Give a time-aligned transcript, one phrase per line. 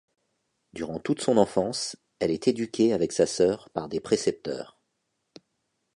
[0.73, 4.81] Durant toute son enfance, elle est éduquée avec sa sœur par des précepteurs.